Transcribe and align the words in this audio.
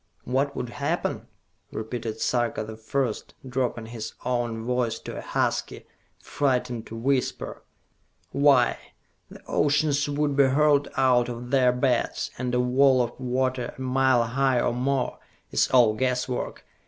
"What 0.23 0.55
would 0.55 0.69
happen?" 0.69 1.27
repeated 1.71 2.19
Sarka 2.19 2.63
the 2.63 2.75
First, 2.75 3.35
dropping 3.47 3.85
his 3.85 4.13
own 4.25 4.63
voice 4.63 4.97
to 4.97 5.15
a 5.15 5.21
husky, 5.21 5.85
frightened 6.17 6.89
whisper. 6.89 7.61
"Why, 8.31 8.79
the 9.29 9.43
oceans 9.45 10.09
would 10.09 10.35
be 10.35 10.45
hurled 10.45 10.87
out 10.97 11.29
of 11.29 11.51
their 11.51 11.71
beds, 11.71 12.31
and 12.39 12.55
a 12.55 12.59
wall 12.59 13.03
of 13.03 13.19
water 13.19 13.75
a 13.77 13.79
mile 13.79 14.23
high 14.23 14.59
or 14.59 14.73
more 14.73 15.19
it 15.51 15.53
is 15.59 15.69
all 15.69 15.93
guesswork! 15.93 16.65